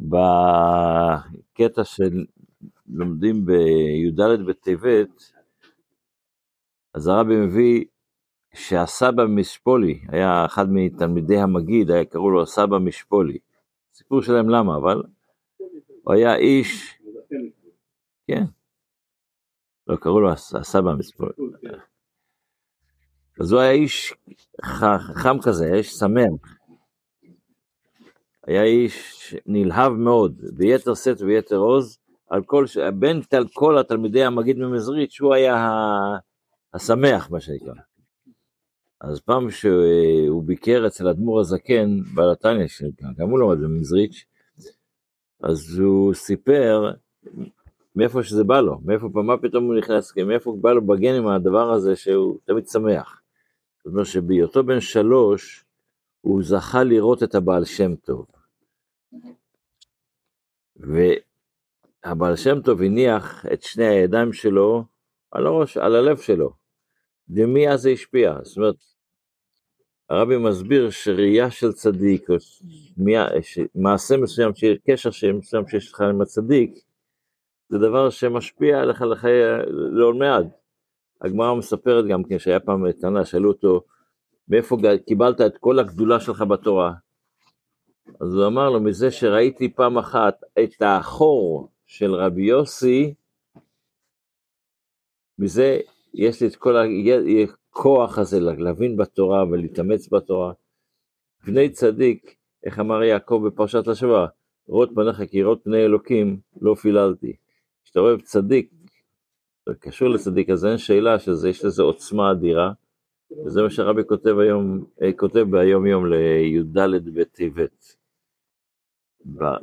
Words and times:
בקטע 0.00 1.82
שלומדים 1.84 3.46
בי"ד 3.46 4.20
בטבת, 4.46 5.32
אז 6.94 7.06
הרבי 7.06 7.36
מביא 7.36 7.84
שהסבא 8.54 9.24
משפולי, 9.26 10.00
היה 10.08 10.44
אחד 10.46 10.66
מתלמידי 10.70 11.38
המגיד, 11.38 11.90
היה 11.90 12.04
קראו 12.04 12.30
לו 12.30 12.42
הסבא 12.42 12.78
משפולי. 12.78 13.38
סיפור 13.94 14.22
שלהם 14.22 14.48
למה, 14.48 14.76
אבל 14.76 15.02
הוא 16.02 16.14
היה 16.14 16.36
איש, 16.36 16.98
כן, 18.26 18.44
לא 19.86 19.96
קראו 19.96 20.20
לו 20.20 20.32
הסבא 20.32 20.94
משפולי. 20.98 21.32
אז 23.40 23.52
הוא 23.52 23.60
היה 23.60 23.70
איש 23.70 24.14
חכם 24.64 25.40
כזה, 25.42 25.74
איש 25.74 25.90
שמח. 25.90 26.59
היה 28.50 28.64
איש 28.64 29.34
נלהב 29.46 29.92
מאוד, 29.92 30.40
ביתר 30.52 30.94
שאת 30.94 31.22
וביתר 31.22 31.56
עוז, 31.56 31.98
על 32.30 32.42
כל, 32.42 32.64
בין 32.98 33.20
כל 33.52 33.78
התלמידי 33.78 34.24
המגיד 34.24 34.58
ממזריץ', 34.58 35.20
הוא 35.20 35.34
היה 35.34 35.66
השמח, 36.74 37.30
מה 37.30 37.40
שנקרא. 37.40 37.72
אז 39.00 39.20
פעם 39.20 39.50
שהוא 39.50 40.42
ביקר 40.42 40.86
אצל 40.86 41.08
אדמו"ר 41.08 41.40
הזקן, 41.40 42.00
בעל 42.14 42.32
התניא, 42.32 42.66
גם 43.16 43.30
הוא 43.30 43.38
לומד 43.38 43.58
במזריץ', 43.58 44.24
אז 45.42 45.78
הוא 45.78 46.14
סיפר 46.14 46.90
מאיפה 47.96 48.22
שזה 48.22 48.44
בא 48.44 48.60
לו, 48.60 48.80
מאיפה, 48.84 49.08
מה 49.14 49.36
פתאום 49.36 49.64
הוא 49.64 49.74
נכנס, 49.74 50.16
מאיפה 50.26 50.56
בא 50.60 50.72
לו 50.72 50.86
בגן 50.86 51.14
עם 51.14 51.26
הדבר 51.26 51.72
הזה 51.72 51.96
שהוא 51.96 52.38
תמיד 52.44 52.66
שמח. 52.66 53.20
זאת 53.84 53.92
אומרת 53.92 54.06
שבהיותו 54.06 54.64
בן 54.64 54.80
שלוש, 54.80 55.64
הוא 56.20 56.42
זכה 56.42 56.84
לראות 56.84 57.22
את 57.22 57.34
הבעל 57.34 57.64
שם 57.64 57.94
טוב. 57.94 58.26
והבעל 60.80 62.36
שם 62.36 62.60
טוב 62.60 62.82
הניח 62.82 63.46
את 63.52 63.62
שני 63.62 63.86
הידיים 63.86 64.32
שלו 64.32 64.84
על 65.30 65.46
הראש, 65.46 65.76
על 65.76 65.96
הלב 65.96 66.16
שלו. 66.16 66.52
ומי 67.28 67.68
אז 67.68 67.80
זה 67.80 67.90
השפיע? 67.90 68.38
זאת 68.42 68.56
אומרת, 68.56 68.74
הרבי 70.08 70.36
מסביר 70.36 70.90
שראייה 70.90 71.50
של 71.50 71.72
צדיק, 71.72 72.30
או 72.30 72.34
מעשה 73.74 74.16
מסוים, 74.16 74.52
קשר 74.86 75.10
מסוים 75.32 75.68
שיש 75.68 75.92
לך 75.92 76.00
עם 76.00 76.20
הצדיק, 76.20 76.70
זה 77.68 77.78
דבר 77.78 78.10
שמשפיע 78.10 78.80
עליך 78.80 79.02
לחיי, 79.02 79.42
לעולמי 79.68 80.28
עד. 80.28 80.50
הגמרא 81.20 81.54
מספרת 81.54 82.04
גם 82.06 82.24
כן 82.24 82.38
שהיה 82.38 82.60
פעם 82.60 82.92
טענה, 82.92 83.24
שאלו 83.24 83.48
אותו, 83.48 83.84
מאיפה 84.48 84.76
קיבלת 85.06 85.40
את 85.40 85.58
כל 85.58 85.78
הגדולה 85.78 86.20
שלך 86.20 86.42
בתורה? 86.42 86.92
אז 88.20 88.34
הוא 88.34 88.46
אמר 88.46 88.70
לו, 88.70 88.80
מזה 88.80 89.10
שראיתי 89.10 89.74
פעם 89.74 89.98
אחת 89.98 90.40
את 90.64 90.82
האחור 90.82 91.68
של 91.86 92.14
רבי 92.14 92.42
יוסי, 92.42 93.14
מזה 95.38 95.80
יש 96.14 96.42
לי 96.42 96.48
את 96.48 96.56
כל 96.56 96.76
הכוח 97.70 98.18
הזה 98.18 98.40
להבין 98.40 98.96
בתורה 98.96 99.44
ולהתאמץ 99.44 100.08
בתורה. 100.12 100.52
בני 101.46 101.68
צדיק, 101.68 102.36
איך 102.64 102.78
אמר 102.78 103.02
יעקב 103.02 103.42
בפרשת 103.46 103.88
השבוע, 103.88 104.26
ראות 104.68 104.90
פניך 104.94 105.22
כי 105.30 105.42
ראות 105.42 105.60
פני 105.64 105.84
אלוקים 105.84 106.40
לא 106.60 106.74
פיללתי. 106.74 107.36
כשאתה 107.84 108.00
אוהב 108.00 108.20
צדיק, 108.20 108.70
זה 109.68 109.74
קשור 109.74 110.08
לצדיק, 110.08 110.50
אז 110.50 110.66
אין 110.66 110.78
שאלה 110.78 111.18
שיש 111.18 111.64
לזה 111.64 111.82
עוצמה 111.82 112.32
אדירה, 112.32 112.72
וזה 113.46 113.62
מה 113.62 113.70
שרבי 113.70 114.02
כותב 114.08 114.38
היום, 114.38 114.84
אה, 115.02 115.12
כותב 115.16 115.46
ביום 115.50 115.86
יום 115.86 116.06
לי"ד 116.06 116.78
בטבת. 117.14 117.96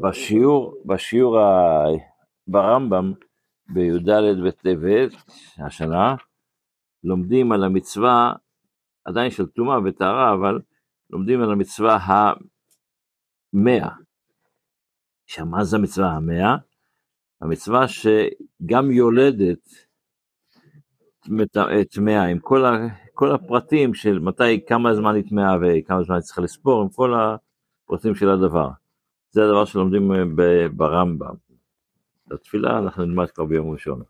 בשיעור, 0.00 0.82
בשיעור 0.86 1.38
ה... 1.38 1.84
ברמב"ם, 2.46 3.12
בי"ד 3.68 4.10
בטבת, 4.46 5.12
השנה, 5.58 6.14
לומדים 7.04 7.52
על 7.52 7.64
המצווה, 7.64 8.32
עדיין 9.04 9.30
של 9.30 9.46
טומאה 9.46 9.78
וטהרה, 9.84 10.34
אבל 10.34 10.60
לומדים 11.10 11.42
על 11.42 11.52
המצווה 11.52 11.98
המאה. 13.52 13.90
עכשיו, 15.24 15.46
מה 15.46 15.64
זה 15.64 15.76
המצווה 15.76 16.10
המאה? 16.10 16.56
המצווה 17.40 17.88
שגם 17.88 18.90
יולדת 18.90 19.68
טמאה, 21.90 22.24
עם 22.24 22.38
כל, 22.38 22.64
ה, 22.64 22.70
כל 23.20 23.32
הפרטים 23.34 23.94
של 23.94 24.18
מתי, 24.18 24.64
כמה 24.66 24.94
זמן 24.94 25.22
טמאה 25.22 25.56
וכמה 25.62 26.02
זמן 26.02 26.20
צריכה 26.20 26.42
לספור, 26.42 26.82
עם 26.82 26.88
כל 26.88 27.14
הפרטים 27.14 28.14
של 28.14 28.30
הדבר. 28.30 28.68
זה 29.30 29.44
הדבר 29.44 29.64
שלומדים 29.64 30.12
ברמב"ם. 30.76 31.34
את 32.26 32.32
התפילה 32.32 32.78
אנחנו 32.78 33.04
נלמד 33.04 33.30
כבר 33.30 33.44
ביום 33.44 33.70
ראשון. 33.70 34.02